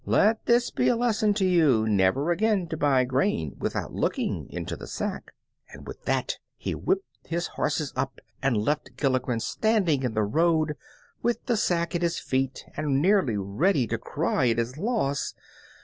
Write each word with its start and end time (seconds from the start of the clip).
Let 0.07 0.47
this 0.47 0.71
be 0.71 0.87
a 0.87 0.95
lesson 0.95 1.35
to 1.35 1.45
you 1.45 1.85
never 1.87 2.31
again 2.31 2.67
to 2.69 2.75
buy 2.75 3.03
grain 3.03 3.53
without 3.59 3.93
looking 3.93 4.49
into 4.49 4.75
the 4.75 4.87
sack!" 4.87 5.31
and 5.69 5.85
with 5.87 6.05
that 6.05 6.39
he 6.57 6.73
whipped 6.73 7.05
up 7.23 7.29
his 7.29 7.45
horses 7.49 7.93
and 8.41 8.57
left 8.57 8.97
Gilligren 8.97 9.41
standing 9.41 10.01
in 10.01 10.15
the 10.15 10.23
road 10.23 10.73
with 11.21 11.45
the 11.45 11.55
sack 11.55 11.93
at 11.93 12.01
his 12.01 12.17
feet 12.17 12.65
and 12.75 12.99
nearly 12.99 13.37
ready 13.37 13.85
to 13.85 13.99
cry 13.99 14.49
at 14.49 14.57
his 14.57 14.75
loss. 14.75 15.35